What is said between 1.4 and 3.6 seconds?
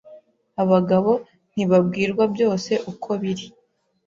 ntibabwirwa byose uko biri